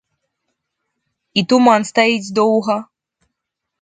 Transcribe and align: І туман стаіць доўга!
І 1.41 1.45
туман 1.53 1.81
стаіць 1.91 2.33
доўга! 2.41 2.75